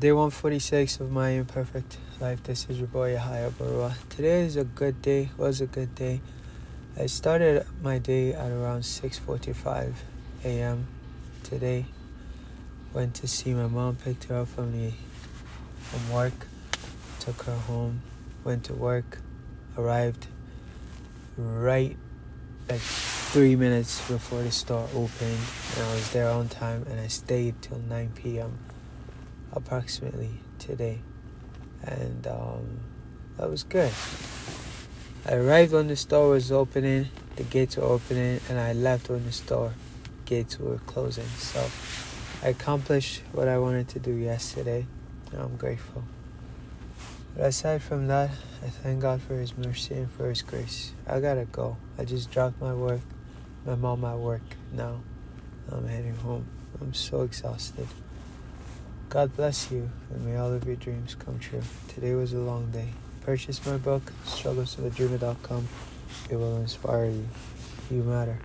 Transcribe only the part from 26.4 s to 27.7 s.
time. And I stayed